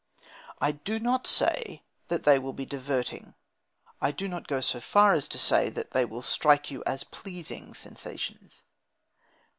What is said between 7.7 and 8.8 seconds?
sensations.